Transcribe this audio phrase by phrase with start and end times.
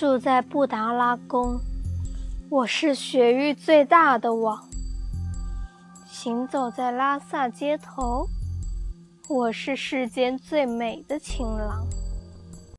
[0.00, 1.60] 住在布达拉宫。
[2.48, 4.58] 我是雪域最大的王。
[6.06, 8.26] 行走在拉萨街头。
[9.28, 11.86] 我是世间最美的情郎。